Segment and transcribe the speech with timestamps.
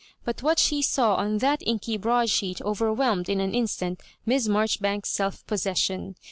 [0.25, 5.13] But what she saw on that inky broadsheet over whelmed in an instant Miss Marjoribanks's
[5.13, 6.15] self possession.